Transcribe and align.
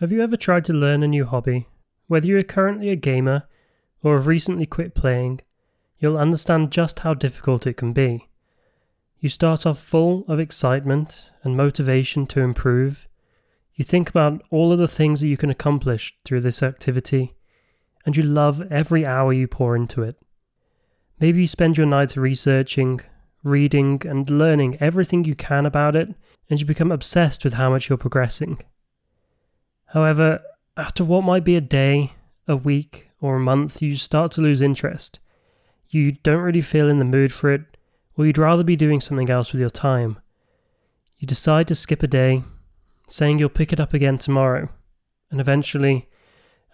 Have 0.00 0.12
you 0.12 0.22
ever 0.22 0.36
tried 0.36 0.66
to 0.66 0.74
learn 0.74 1.02
a 1.02 1.08
new 1.08 1.24
hobby? 1.24 1.68
Whether 2.06 2.26
you 2.26 2.36
are 2.36 2.42
currently 2.42 2.90
a 2.90 2.96
gamer 2.96 3.44
or 4.02 4.18
have 4.18 4.26
recently 4.26 4.66
quit 4.66 4.94
playing, 4.94 5.40
you'll 5.98 6.18
understand 6.18 6.70
just 6.70 6.98
how 6.98 7.14
difficult 7.14 7.66
it 7.66 7.78
can 7.78 7.94
be. 7.94 8.28
You 9.20 9.30
start 9.30 9.64
off 9.64 9.78
full 9.78 10.26
of 10.28 10.38
excitement 10.38 11.30
and 11.42 11.56
motivation 11.56 12.26
to 12.26 12.42
improve. 12.42 13.08
You 13.74 13.86
think 13.86 14.10
about 14.10 14.42
all 14.50 14.70
of 14.70 14.78
the 14.78 14.86
things 14.86 15.22
that 15.22 15.28
you 15.28 15.38
can 15.38 15.48
accomplish 15.48 16.14
through 16.26 16.42
this 16.42 16.62
activity, 16.62 17.34
and 18.04 18.14
you 18.14 18.22
love 18.22 18.70
every 18.70 19.06
hour 19.06 19.32
you 19.32 19.48
pour 19.48 19.74
into 19.74 20.02
it. 20.02 20.16
Maybe 21.18 21.40
you 21.40 21.46
spend 21.46 21.78
your 21.78 21.86
nights 21.86 22.18
researching, 22.18 23.00
reading, 23.42 24.02
and 24.04 24.28
learning 24.28 24.76
everything 24.78 25.24
you 25.24 25.34
can 25.34 25.64
about 25.64 25.96
it, 25.96 26.14
and 26.50 26.60
you 26.60 26.66
become 26.66 26.92
obsessed 26.92 27.44
with 27.44 27.54
how 27.54 27.70
much 27.70 27.88
you're 27.88 27.96
progressing. 27.96 28.62
However, 29.86 30.42
after 30.76 31.04
what 31.04 31.24
might 31.24 31.44
be 31.44 31.56
a 31.56 31.60
day, 31.60 32.12
a 32.46 32.56
week, 32.56 33.08
or 33.20 33.36
a 33.36 33.40
month, 33.40 33.80
you 33.80 33.96
start 33.96 34.32
to 34.32 34.40
lose 34.40 34.60
interest. 34.60 35.18
You 35.88 36.12
don't 36.12 36.42
really 36.42 36.60
feel 36.60 36.88
in 36.88 36.98
the 36.98 37.04
mood 37.04 37.32
for 37.32 37.52
it, 37.52 37.62
or 38.16 38.26
you'd 38.26 38.38
rather 38.38 38.64
be 38.64 38.76
doing 38.76 39.00
something 39.00 39.30
else 39.30 39.52
with 39.52 39.60
your 39.60 39.70
time. 39.70 40.18
You 41.18 41.26
decide 41.26 41.68
to 41.68 41.74
skip 41.74 42.02
a 42.02 42.06
day, 42.06 42.44
saying 43.08 43.38
you'll 43.38 43.48
pick 43.48 43.72
it 43.72 43.80
up 43.80 43.94
again 43.94 44.18
tomorrow, 44.18 44.68
and 45.30 45.40
eventually, 45.40 46.08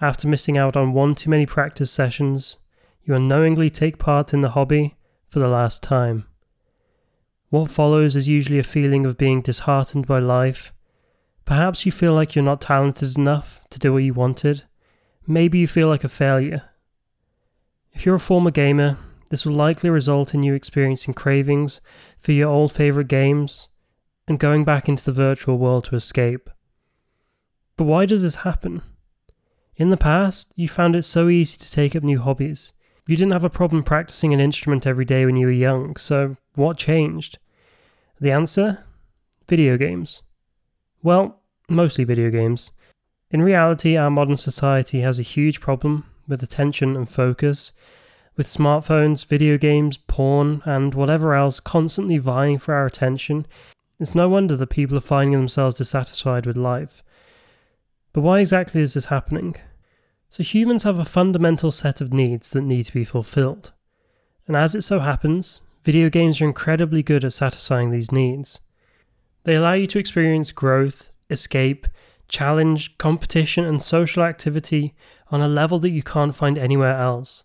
after 0.00 0.26
missing 0.26 0.58
out 0.58 0.76
on 0.76 0.92
one 0.92 1.14
too 1.14 1.30
many 1.30 1.46
practice 1.46 1.90
sessions, 1.90 2.56
you 3.04 3.14
unknowingly 3.14 3.70
take 3.70 3.98
part 3.98 4.32
in 4.32 4.40
the 4.40 4.50
hobby 4.50 4.96
for 5.28 5.38
the 5.38 5.48
last 5.48 5.82
time. 5.82 6.26
What 7.50 7.70
follows 7.70 8.16
is 8.16 8.28
usually 8.28 8.58
a 8.58 8.64
feeling 8.64 9.04
of 9.04 9.18
being 9.18 9.42
disheartened 9.42 10.06
by 10.06 10.18
life 10.18 10.72
Perhaps 11.52 11.84
you 11.84 11.92
feel 11.92 12.14
like 12.14 12.34
you're 12.34 12.42
not 12.42 12.62
talented 12.62 13.18
enough 13.18 13.60
to 13.68 13.78
do 13.78 13.92
what 13.92 13.98
you 13.98 14.14
wanted. 14.14 14.62
Maybe 15.26 15.58
you 15.58 15.66
feel 15.66 15.86
like 15.86 16.02
a 16.02 16.08
failure. 16.08 16.62
If 17.92 18.06
you're 18.06 18.14
a 18.14 18.18
former 18.18 18.50
gamer, 18.50 18.96
this 19.28 19.44
will 19.44 19.52
likely 19.52 19.90
result 19.90 20.32
in 20.32 20.42
you 20.42 20.54
experiencing 20.54 21.12
cravings 21.12 21.82
for 22.18 22.32
your 22.32 22.48
old 22.48 22.72
favourite 22.72 23.08
games 23.08 23.68
and 24.26 24.38
going 24.38 24.64
back 24.64 24.88
into 24.88 25.04
the 25.04 25.12
virtual 25.12 25.58
world 25.58 25.84
to 25.84 25.94
escape. 25.94 26.48
But 27.76 27.84
why 27.84 28.06
does 28.06 28.22
this 28.22 28.36
happen? 28.36 28.80
In 29.76 29.90
the 29.90 29.98
past, 29.98 30.54
you 30.56 30.68
found 30.68 30.96
it 30.96 31.02
so 31.02 31.28
easy 31.28 31.58
to 31.58 31.70
take 31.70 31.94
up 31.94 32.02
new 32.02 32.18
hobbies. 32.18 32.72
You 33.06 33.14
didn't 33.14 33.32
have 33.32 33.44
a 33.44 33.50
problem 33.50 33.84
practicing 33.84 34.32
an 34.32 34.40
instrument 34.40 34.86
every 34.86 35.04
day 35.04 35.26
when 35.26 35.36
you 35.36 35.48
were 35.48 35.52
young, 35.52 35.96
so 35.96 36.38
what 36.54 36.78
changed? 36.78 37.36
The 38.18 38.30
answer? 38.30 38.86
Video 39.46 39.76
games. 39.76 40.22
Well, 41.02 41.40
mostly 41.74 42.04
video 42.04 42.30
games. 42.30 42.70
In 43.30 43.42
reality, 43.42 43.96
our 43.96 44.10
modern 44.10 44.36
society 44.36 45.00
has 45.00 45.18
a 45.18 45.22
huge 45.22 45.60
problem 45.60 46.04
with 46.28 46.42
attention 46.42 46.96
and 46.96 47.08
focus, 47.08 47.72
with 48.36 48.46
smartphones, 48.46 49.26
video 49.26 49.58
games, 49.58 49.96
porn, 49.96 50.62
and 50.64 50.94
whatever 50.94 51.34
else 51.34 51.60
constantly 51.60 52.18
vying 52.18 52.58
for 52.58 52.74
our 52.74 52.86
attention. 52.86 53.46
It's 53.98 54.14
no 54.14 54.28
wonder 54.28 54.56
that 54.56 54.70
people 54.70 54.96
are 54.96 55.02
finding 55.02 55.38
themselves 55.38 55.76
dissatisfied 55.76 56.46
with 56.46 56.56
life. 56.56 57.02
But 58.12 58.22
why 58.22 58.40
exactly 58.40 58.82
is 58.82 58.94
this 58.94 59.06
happening? 59.06 59.56
So, 60.28 60.42
humans 60.42 60.82
have 60.82 60.98
a 60.98 61.04
fundamental 61.04 61.70
set 61.70 62.00
of 62.00 62.12
needs 62.12 62.50
that 62.50 62.62
need 62.62 62.86
to 62.86 62.92
be 62.92 63.04
fulfilled. 63.04 63.72
And 64.46 64.56
as 64.56 64.74
it 64.74 64.82
so 64.82 65.00
happens, 65.00 65.60
video 65.84 66.08
games 66.10 66.40
are 66.40 66.46
incredibly 66.46 67.02
good 67.02 67.24
at 67.24 67.32
satisfying 67.32 67.90
these 67.90 68.10
needs. 68.10 68.60
They 69.44 69.56
allow 69.56 69.74
you 69.74 69.86
to 69.88 69.98
experience 69.98 70.52
growth, 70.52 71.11
escape, 71.32 71.86
challenge, 72.28 72.96
competition, 72.98 73.64
and 73.64 73.82
social 73.82 74.22
activity 74.22 74.94
on 75.30 75.40
a 75.40 75.48
level 75.48 75.78
that 75.80 75.90
you 75.90 76.02
can't 76.02 76.34
find 76.34 76.58
anywhere 76.58 76.96
else. 76.98 77.44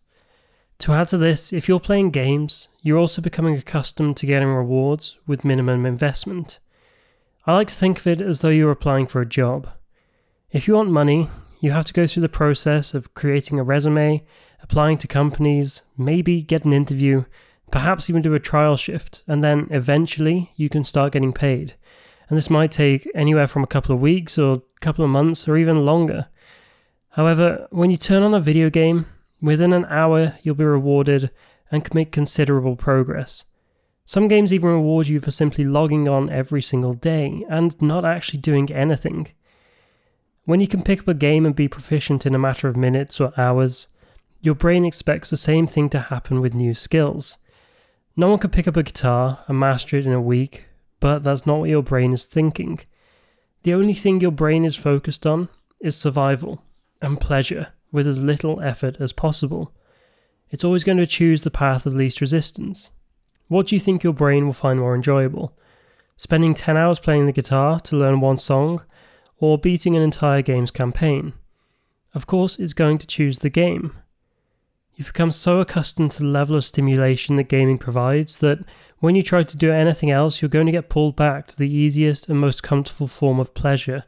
To 0.80 0.93
add 0.93 1.07
to 1.09 1.17
this, 1.17 1.52
if 1.52 1.67
you're 1.67 1.80
playing 1.80 2.11
games, 2.11 2.67
you're 2.81 2.97
also 2.97 3.21
becoming 3.21 3.58
accustomed 3.58 4.17
to 4.17 4.26
getting 4.26 4.49
rewards 4.49 5.17
with 5.26 5.43
minimum 5.43 5.86
investment. 5.86 6.59
I 7.45 7.53
like 7.53 7.70
to 7.70 7.73
think 7.73 7.99
of 7.99 8.08
it 8.08 8.21
as 8.21 8.42
though 8.42 8.49
you're 8.49 8.71
applying 8.71 9.08
for 9.08 9.21
a 9.21 9.26
job. 9.26 9.70
If 10.52 10.67
you 10.67 10.76
want 10.76 10.92
money, 10.92 11.30
you 11.59 11.71
have 11.71 11.86
to 11.86 11.93
go 11.93 12.05
through 12.05 12.21
the 12.21 12.30
process 12.30 12.93
of 12.93 13.14
creating 13.15 13.59
a 13.59 13.64
resume, 13.64 14.23
applying 14.61 14.97
to 14.99 15.08
companies, 15.08 15.81
maybe 15.97 16.42
get 16.42 16.65
an 16.65 16.73
interview, 16.73 17.26
perhaps 17.71 18.09
even 18.09 18.21
do 18.21 18.36
a 18.36 18.39
trial 18.39 18.77
shift, 18.77 19.23
and 19.27 19.43
then 19.43 19.67
eventually 19.71 20.52
you 20.55 20.70
can 20.70 20.83
start 20.83 21.14
getting 21.14 21.33
paid 21.33 21.73
and 22.30 22.38
this 22.38 22.49
might 22.49 22.71
take 22.71 23.10
anywhere 23.15 23.48
from 23.48 23.64
a 23.64 23.67
couple 23.67 23.95
of 23.95 24.02
weeks 24.02 24.38
or 24.38 24.55
a 24.55 24.80
couple 24.82 25.04
of 25.04 25.11
months 25.11 25.48
or 25.48 25.58
even 25.58 25.86
longer. 25.86 26.27
However, 27.11 27.67
when 27.71 27.89
you 27.89 27.98
turn 27.98 28.23
on 28.23 28.33
a 28.33 28.39
video 28.39 28.70
game, 28.70 29.05
within 29.42 29.73
an 29.73 29.86
hour 29.86 30.38
you'll 30.43 30.55
be 30.55 30.64
rewarded 30.64 31.32
and 31.71 31.83
can 31.83 31.95
make 31.95 32.11
considerable 32.11 32.76
progress. 32.76 33.45
Some 34.05 34.27
games 34.27 34.54
even 34.54 34.70
reward 34.70 35.08
you 35.08 35.20
for 35.20 35.32
simply 35.32 35.65
logging 35.65 36.08
on 36.08 36.30
every 36.30 36.61
single 36.61 36.93
day 36.93 37.45
and 37.49 37.80
not 37.82 38.05
actually 38.05 38.39
doing 38.39 38.71
anything. 38.71 39.30
When 40.45 40.61
you 40.61 40.67
can 40.67 40.82
pick 40.82 41.02
up 41.02 41.09
a 41.09 41.14
game 41.14 41.45
and 41.45 41.55
be 41.55 41.67
proficient 41.67 42.26
in 42.26 42.33
a 42.33 42.39
matter 42.39 42.70
of 42.70 42.77
minutes 42.77 43.20
or 43.20 43.33
hours, 43.38 43.88
your 44.39 44.55
brain 44.55 44.86
expects 44.86 45.30
the 45.30 45.38
same 45.38 45.67
thing 45.67 45.89
to 45.89 45.99
happen 45.99 46.39
with 46.39 46.54
new 46.54 46.73
skills. 46.73 47.38
No 48.15 48.30
one 48.30 48.39
can 48.39 48.49
pick 48.49 48.67
up 48.67 48.77
a 48.77 48.83
guitar 48.83 49.44
and 49.48 49.59
master 49.59 49.98
it 49.98 50.05
in 50.05 50.14
a 50.14 50.21
week 50.21 50.65
but 50.99 51.23
that's 51.23 51.45
not 51.45 51.59
what 51.59 51.69
your 51.69 51.83
brain 51.83 52.13
is 52.13 52.25
thinking. 52.25 52.80
The 53.63 53.73
only 53.73 53.93
thing 53.93 54.21
your 54.21 54.31
brain 54.31 54.65
is 54.65 54.75
focused 54.75 55.25
on 55.25 55.49
is 55.80 55.95
survival 55.95 56.63
and 57.02 57.19
pleasure 57.19 57.73
with 57.91 58.08
as 58.08 58.23
little 58.23 58.61
effort 58.61 58.97
as 58.99 59.13
possible. 59.13 59.73
It's 60.49 60.63
always 60.63 60.83
going 60.83 60.97
to 60.97 61.08
choose 61.08 61.43
the 61.43 61.52
path 61.52 61.85
of 61.85 61.93
least 61.93 62.21
resistance. 62.21 62.89
What 63.47 63.67
do 63.67 63.75
you 63.75 63.80
think 63.80 64.03
your 64.03 64.13
brain 64.13 64.45
will 64.45 64.53
find 64.53 64.80
more 64.80 64.95
enjoyable? 64.95 65.58
Spending 66.17 66.53
10 66.53 66.77
hours 66.77 66.99
playing 66.99 67.25
the 67.25 67.31
guitar 67.31 67.79
to 67.81 67.95
learn 67.95 68.19
one 68.19 68.37
song, 68.37 68.83
or 69.39 69.58
beating 69.58 69.95
an 69.95 70.02
entire 70.02 70.41
game's 70.41 70.71
campaign? 70.71 71.33
Of 72.14 72.25
course, 72.25 72.58
it's 72.58 72.73
going 72.73 72.97
to 72.97 73.08
choose 73.08 73.39
the 73.39 73.49
game. 73.49 73.95
You've 74.97 75.13
become 75.13 75.31
so 75.31 75.59
accustomed 75.59 76.13
to 76.13 76.19
the 76.23 76.25
level 76.25 76.55
of 76.55 76.65
stimulation 76.65 77.35
that 77.35 77.49
gaming 77.49 77.77
provides 77.77 78.39
that 78.39 78.65
when 78.97 79.13
you 79.13 79.21
try 79.21 79.43
to 79.43 79.55
do 79.55 79.71
anything 79.71 80.09
else, 80.09 80.41
you're 80.41 80.49
going 80.49 80.65
to 80.65 80.71
get 80.71 80.89
pulled 80.89 81.15
back 81.15 81.45
to 81.47 81.55
the 81.55 81.69
easiest 81.69 82.27
and 82.27 82.39
most 82.39 82.63
comfortable 82.63 83.05
form 83.08 83.39
of 83.39 83.53
pleasure. 83.53 84.05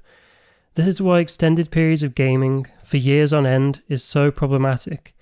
This 0.74 0.88
is 0.88 1.00
why 1.00 1.20
extended 1.20 1.70
periods 1.70 2.02
of 2.02 2.16
gaming, 2.16 2.66
for 2.84 2.98
years 2.98 3.32
on 3.34 3.46
end, 3.46 3.84
is 3.88 4.04
so 4.04 4.32
problematic. 4.32 5.16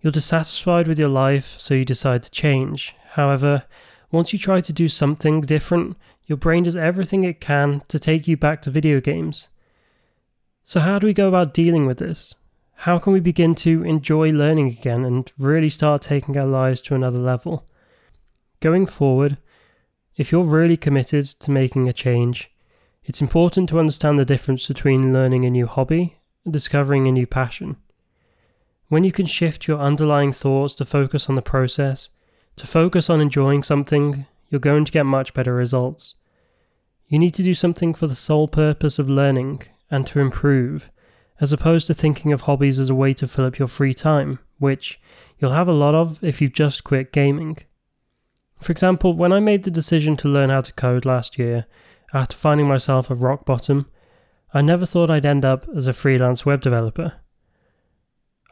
You're 0.00 0.12
dissatisfied 0.12 0.86
with 0.86 1.00
your 1.00 1.08
life, 1.08 1.56
so 1.58 1.74
you 1.74 1.84
decide 1.84 2.22
to 2.22 2.30
change. 2.30 2.94
However, 3.14 3.64
once 4.12 4.32
you 4.32 4.38
try 4.38 4.60
to 4.60 4.72
do 4.72 4.88
something 4.88 5.40
different, 5.40 5.96
your 6.26 6.38
brain 6.38 6.62
does 6.62 6.76
everything 6.76 7.24
it 7.24 7.40
can 7.40 7.82
to 7.88 7.98
take 7.98 8.28
you 8.28 8.36
back 8.36 8.62
to 8.62 8.70
video 8.70 9.00
games. 9.00 9.48
So, 10.62 10.78
how 10.78 11.00
do 11.00 11.08
we 11.08 11.14
go 11.14 11.26
about 11.26 11.52
dealing 11.52 11.84
with 11.84 11.98
this? 11.98 12.36
How 12.84 12.98
can 12.98 13.12
we 13.12 13.20
begin 13.20 13.54
to 13.56 13.84
enjoy 13.84 14.30
learning 14.32 14.68
again 14.68 15.04
and 15.04 15.30
really 15.36 15.68
start 15.68 16.00
taking 16.00 16.38
our 16.38 16.46
lives 16.46 16.80
to 16.82 16.94
another 16.94 17.18
level? 17.18 17.66
Going 18.60 18.86
forward, 18.86 19.36
if 20.16 20.32
you're 20.32 20.44
really 20.44 20.78
committed 20.78 21.26
to 21.26 21.50
making 21.50 21.90
a 21.90 21.92
change, 21.92 22.50
it's 23.04 23.20
important 23.20 23.68
to 23.68 23.78
understand 23.78 24.18
the 24.18 24.24
difference 24.24 24.66
between 24.66 25.12
learning 25.12 25.44
a 25.44 25.50
new 25.50 25.66
hobby 25.66 26.16
and 26.46 26.54
discovering 26.54 27.06
a 27.06 27.12
new 27.12 27.26
passion. 27.26 27.76
When 28.88 29.04
you 29.04 29.12
can 29.12 29.26
shift 29.26 29.68
your 29.68 29.78
underlying 29.78 30.32
thoughts 30.32 30.74
to 30.76 30.86
focus 30.86 31.28
on 31.28 31.34
the 31.34 31.42
process, 31.42 32.08
to 32.56 32.66
focus 32.66 33.10
on 33.10 33.20
enjoying 33.20 33.62
something, 33.62 34.24
you're 34.48 34.58
going 34.58 34.86
to 34.86 34.92
get 34.92 35.04
much 35.04 35.34
better 35.34 35.54
results. 35.54 36.14
You 37.08 37.18
need 37.18 37.34
to 37.34 37.42
do 37.42 37.52
something 37.52 37.92
for 37.92 38.06
the 38.06 38.14
sole 38.14 38.48
purpose 38.48 38.98
of 38.98 39.10
learning 39.10 39.64
and 39.90 40.06
to 40.06 40.18
improve 40.18 40.88
as 41.40 41.52
opposed 41.52 41.86
to 41.86 41.94
thinking 41.94 42.32
of 42.32 42.42
hobbies 42.42 42.78
as 42.78 42.90
a 42.90 42.94
way 42.94 43.14
to 43.14 43.26
fill 43.26 43.46
up 43.46 43.58
your 43.58 43.68
free 43.68 43.94
time, 43.94 44.38
which 44.58 45.00
you'll 45.38 45.52
have 45.52 45.68
a 45.68 45.72
lot 45.72 45.94
of 45.94 46.22
if 46.22 46.40
you've 46.40 46.52
just 46.52 46.84
quit 46.84 47.12
gaming. 47.12 47.56
For 48.60 48.72
example, 48.72 49.14
when 49.14 49.32
I 49.32 49.40
made 49.40 49.62
the 49.62 49.70
decision 49.70 50.16
to 50.18 50.28
learn 50.28 50.50
how 50.50 50.60
to 50.60 50.72
code 50.74 51.06
last 51.06 51.38
year, 51.38 51.66
after 52.12 52.36
finding 52.36 52.68
myself 52.68 53.10
at 53.10 53.18
rock 53.18 53.46
bottom, 53.46 53.86
I 54.52 54.60
never 54.60 54.84
thought 54.84 55.10
I'd 55.10 55.24
end 55.24 55.44
up 55.44 55.66
as 55.74 55.86
a 55.86 55.92
freelance 55.92 56.44
web 56.44 56.60
developer. 56.60 57.14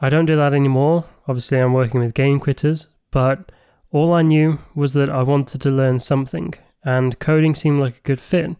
I 0.01 0.09
don't 0.09 0.25
do 0.25 0.37
that 0.37 0.53
anymore, 0.53 1.05
obviously, 1.27 1.59
I'm 1.59 1.73
working 1.73 1.99
with 1.99 2.13
game 2.13 2.39
quitters, 2.39 2.87
but 3.11 3.51
all 3.91 4.13
I 4.13 4.21
knew 4.21 4.59
was 4.73 4.93
that 4.93 5.09
I 5.09 5.23
wanted 5.23 5.61
to 5.61 5.69
learn 5.69 5.99
something, 5.99 6.53
and 6.83 7.19
coding 7.19 7.53
seemed 7.53 7.81
like 7.81 7.97
a 7.97 8.07
good 8.07 8.21
fit. 8.21 8.51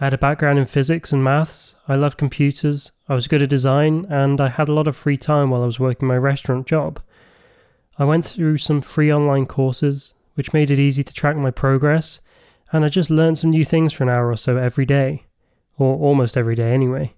I 0.00 0.06
had 0.06 0.14
a 0.14 0.18
background 0.18 0.58
in 0.58 0.66
physics 0.66 1.12
and 1.12 1.22
maths, 1.22 1.76
I 1.86 1.94
loved 1.94 2.18
computers, 2.18 2.90
I 3.12 3.14
was 3.14 3.28
good 3.28 3.42
at 3.42 3.50
design, 3.50 4.06
and 4.08 4.40
I 4.40 4.48
had 4.48 4.70
a 4.70 4.72
lot 4.72 4.88
of 4.88 4.96
free 4.96 5.18
time 5.18 5.50
while 5.50 5.62
I 5.62 5.66
was 5.66 5.78
working 5.78 6.08
my 6.08 6.16
restaurant 6.16 6.66
job. 6.66 6.98
I 7.98 8.06
went 8.06 8.24
through 8.24 8.56
some 8.56 8.80
free 8.80 9.12
online 9.12 9.44
courses, 9.44 10.14
which 10.32 10.54
made 10.54 10.70
it 10.70 10.78
easy 10.78 11.04
to 11.04 11.12
track 11.12 11.36
my 11.36 11.50
progress, 11.50 12.20
and 12.72 12.86
I 12.86 12.88
just 12.88 13.10
learned 13.10 13.36
some 13.36 13.50
new 13.50 13.66
things 13.66 13.92
for 13.92 14.02
an 14.02 14.08
hour 14.08 14.30
or 14.30 14.38
so 14.38 14.56
every 14.56 14.86
day, 14.86 15.26
or 15.76 15.94
almost 15.94 16.38
every 16.38 16.54
day 16.54 16.72
anyway. 16.72 17.12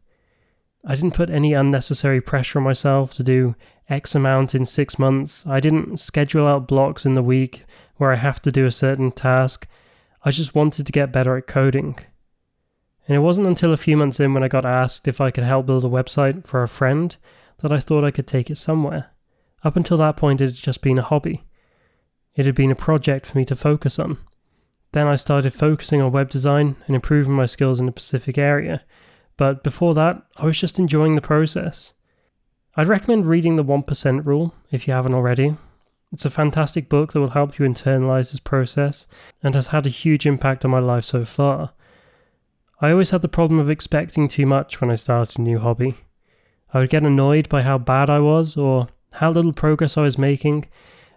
I 0.84 0.96
didn't 0.96 1.14
put 1.14 1.30
any 1.30 1.52
unnecessary 1.52 2.20
pressure 2.20 2.58
on 2.58 2.64
myself 2.64 3.14
to 3.14 3.22
do 3.22 3.54
X 3.88 4.16
amount 4.16 4.52
in 4.52 4.66
six 4.66 4.98
months. 4.98 5.46
I 5.46 5.60
didn't 5.60 6.00
schedule 6.00 6.48
out 6.48 6.66
blocks 6.66 7.06
in 7.06 7.14
the 7.14 7.22
week 7.22 7.62
where 7.98 8.10
I 8.10 8.16
have 8.16 8.42
to 8.42 8.50
do 8.50 8.66
a 8.66 8.72
certain 8.72 9.12
task. 9.12 9.68
I 10.24 10.32
just 10.32 10.56
wanted 10.56 10.86
to 10.86 10.92
get 10.92 11.12
better 11.12 11.36
at 11.36 11.46
coding. 11.46 12.00
And 13.06 13.16
it 13.16 13.20
wasn't 13.20 13.46
until 13.46 13.72
a 13.72 13.76
few 13.76 13.96
months 13.96 14.18
in 14.18 14.32
when 14.32 14.42
I 14.42 14.48
got 14.48 14.64
asked 14.64 15.06
if 15.06 15.20
I 15.20 15.30
could 15.30 15.44
help 15.44 15.66
build 15.66 15.84
a 15.84 15.88
website 15.88 16.46
for 16.46 16.62
a 16.62 16.68
friend 16.68 17.14
that 17.58 17.72
I 17.72 17.80
thought 17.80 18.04
I 18.04 18.10
could 18.10 18.26
take 18.26 18.50
it 18.50 18.58
somewhere. 18.58 19.10
Up 19.62 19.76
until 19.76 19.96
that 19.98 20.16
point, 20.16 20.40
it 20.40 20.46
had 20.46 20.54
just 20.54 20.82
been 20.82 20.98
a 20.98 21.02
hobby. 21.02 21.44
It 22.34 22.46
had 22.46 22.54
been 22.54 22.70
a 22.70 22.76
project 22.76 23.26
for 23.26 23.38
me 23.38 23.44
to 23.46 23.56
focus 23.56 23.98
on. 23.98 24.18
Then 24.92 25.06
I 25.06 25.16
started 25.16 25.52
focusing 25.52 26.00
on 26.00 26.12
web 26.12 26.30
design 26.30 26.76
and 26.86 26.94
improving 26.94 27.32
my 27.32 27.46
skills 27.46 27.80
in 27.80 27.88
a 27.88 27.92
specific 27.92 28.38
area. 28.38 28.82
But 29.36 29.64
before 29.64 29.94
that, 29.94 30.22
I 30.36 30.46
was 30.46 30.58
just 30.58 30.78
enjoying 30.78 31.14
the 31.14 31.20
process. 31.20 31.92
I'd 32.76 32.88
recommend 32.88 33.26
reading 33.26 33.56
The 33.56 33.64
1% 33.64 34.24
Rule 34.24 34.54
if 34.70 34.86
you 34.86 34.94
haven't 34.94 35.14
already. 35.14 35.56
It's 36.12 36.24
a 36.24 36.30
fantastic 36.30 36.88
book 36.88 37.12
that 37.12 37.20
will 37.20 37.30
help 37.30 37.58
you 37.58 37.66
internalize 37.66 38.30
this 38.30 38.40
process 38.40 39.06
and 39.42 39.54
has 39.54 39.68
had 39.68 39.86
a 39.86 39.90
huge 39.90 40.26
impact 40.26 40.64
on 40.64 40.70
my 40.70 40.78
life 40.78 41.04
so 41.04 41.24
far. 41.24 41.72
I 42.84 42.90
always 42.90 43.08
had 43.08 43.22
the 43.22 43.28
problem 43.28 43.58
of 43.60 43.70
expecting 43.70 44.28
too 44.28 44.44
much 44.44 44.78
when 44.78 44.90
I 44.90 44.96
started 44.96 45.38
a 45.38 45.40
new 45.40 45.58
hobby. 45.58 45.94
I 46.74 46.80
would 46.80 46.90
get 46.90 47.02
annoyed 47.02 47.48
by 47.48 47.62
how 47.62 47.78
bad 47.78 48.10
I 48.10 48.18
was 48.18 48.58
or 48.58 48.88
how 49.12 49.30
little 49.30 49.54
progress 49.54 49.96
I 49.96 50.02
was 50.02 50.18
making, 50.18 50.66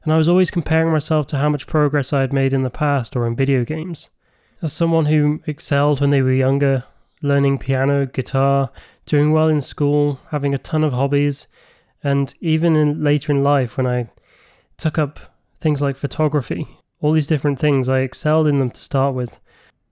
and 0.02 0.14
I 0.14 0.18
was 0.18 0.30
always 0.30 0.50
comparing 0.50 0.94
myself 0.94 1.28
to 1.28 1.38
how 1.38 1.50
much 1.50 1.68
progress 1.68 2.14
I 2.14 2.22
had 2.22 2.32
made 2.32 2.54
in 2.54 2.64
the 2.64 2.70
past 2.70 3.18
or 3.18 3.28
in 3.28 3.36
video 3.36 3.66
games. 3.66 4.10
As 4.62 4.72
someone 4.72 5.08
who 5.08 5.42
excelled 5.46 6.00
when 6.00 6.10
they 6.10 6.22
were 6.22 6.32
younger, 6.32 6.86
learning 7.22 7.58
piano, 7.58 8.06
guitar, 8.06 8.72
doing 9.06 9.34
well 9.34 9.50
in 9.50 9.60
school, 9.60 10.22
having 10.30 10.54
a 10.54 10.58
ton 10.58 10.86
of 10.86 10.94
hobbies, 10.94 11.48
and 12.02 12.34
even 12.40 12.78
in 12.78 13.04
later 13.04 13.34
in 13.34 13.44
life 13.44 13.76
when 13.76 13.88
I 13.88 14.10
took 14.78 14.98
up 14.98 15.20
things 15.60 15.82
like 15.82 15.98
photography, 15.98 16.66
all 17.02 17.12
these 17.12 17.28
different 17.28 17.60
things, 17.60 17.90
I 17.90 18.00
excelled 18.00 18.48
in 18.48 18.60
them 18.60 18.70
to 18.70 18.82
start 18.82 19.14
with. 19.14 19.38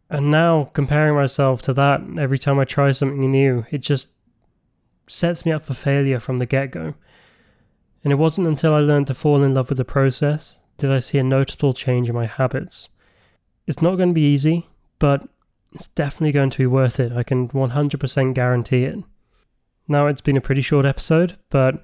And 0.10 0.30
now 0.30 0.70
comparing 0.74 1.16
myself 1.16 1.62
to 1.64 1.74
that 1.74 2.02
every 2.20 2.38
time 2.38 2.60
I 2.60 2.66
try 2.66 2.92
something 2.92 3.32
new, 3.32 3.66
it 3.72 3.80
just 3.80 4.10
sets 5.08 5.46
me 5.46 5.52
up 5.52 5.66
for 5.66 5.74
failure 5.74 6.20
from 6.20 6.38
the 6.38 6.46
get 6.46 6.72
go. 6.72 6.94
And 8.04 8.12
it 8.12 8.18
wasn't 8.18 8.48
until 8.48 8.74
I 8.74 8.80
learned 8.80 9.08
to 9.08 9.16
fall 9.16 9.44
in 9.44 9.54
love 9.54 9.70
with 9.70 9.78
the 9.78 9.86
process 9.86 10.58
did 10.78 10.92
I 10.92 11.00
see 11.00 11.18
a 11.18 11.24
noticeable 11.24 11.74
change 11.74 12.10
in 12.10 12.16
my 12.16 12.26
habits. 12.26 12.90
It's 13.66 13.82
not 13.82 13.96
going 13.96 14.10
to 14.10 14.14
be 14.14 14.34
easy, 14.34 14.68
but 15.00 15.28
it's 15.74 15.88
definitely 15.88 16.34
going 16.34 16.50
to 16.52 16.58
be 16.58 16.66
worth 16.66 17.00
it. 17.00 17.12
I 17.12 17.24
can 17.24 17.48
100% 17.50 18.34
guarantee 18.34 18.84
it. 18.84 19.00
Now, 19.88 20.08
it's 20.08 20.22
been 20.22 20.38
a 20.38 20.42
pretty 20.42 20.62
short 20.62 20.86
episode, 20.86 21.38
but 21.50 21.82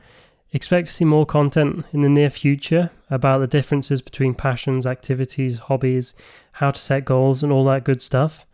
expect 0.53 0.87
to 0.87 0.93
see 0.93 1.05
more 1.05 1.25
content 1.25 1.85
in 1.93 2.01
the 2.01 2.09
near 2.09 2.29
future 2.29 2.91
about 3.09 3.39
the 3.39 3.47
differences 3.47 4.01
between 4.01 4.33
passions, 4.33 4.85
activities, 4.85 5.59
hobbies, 5.59 6.13
how 6.53 6.71
to 6.71 6.79
set 6.79 7.05
goals, 7.05 7.43
and 7.43 7.51
all 7.51 7.65
that 7.65 7.83
good 7.83 8.01
stuff. 8.01 8.45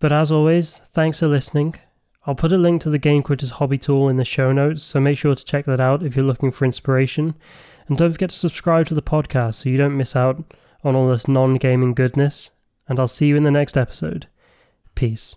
But 0.00 0.12
as 0.12 0.30
always, 0.30 0.80
thanks 0.92 1.18
for 1.18 1.28
listening. 1.28 1.76
I'll 2.26 2.34
put 2.34 2.52
a 2.52 2.58
link 2.58 2.80
to 2.82 2.90
the 2.90 2.98
Game 2.98 3.22
Quitters 3.22 3.50
hobby 3.50 3.78
tool 3.78 4.08
in 4.08 4.16
the 4.16 4.24
show 4.24 4.52
notes, 4.52 4.82
so 4.82 5.00
make 5.00 5.18
sure 5.18 5.34
to 5.34 5.44
check 5.44 5.66
that 5.66 5.80
out 5.80 6.02
if 6.02 6.16
you're 6.16 6.24
looking 6.24 6.50
for 6.50 6.64
inspiration. 6.64 7.34
And 7.88 7.98
don't 7.98 8.12
forget 8.12 8.30
to 8.30 8.36
subscribe 8.36 8.86
to 8.86 8.94
the 8.94 9.02
podcast 9.02 9.56
so 9.56 9.68
you 9.68 9.76
don't 9.76 9.96
miss 9.96 10.16
out 10.16 10.42
on 10.82 10.96
all 10.96 11.08
this 11.08 11.28
non 11.28 11.56
gaming 11.56 11.94
goodness. 11.94 12.50
And 12.88 12.98
I'll 12.98 13.08
see 13.08 13.26
you 13.26 13.36
in 13.36 13.42
the 13.42 13.50
next 13.50 13.76
episode. 13.76 14.26
Peace. 14.94 15.36